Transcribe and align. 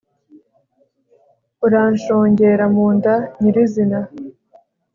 uranshongera 1.65 2.65
mu 2.75 2.87
nda 2.95 3.15
nyirizina 3.39 3.99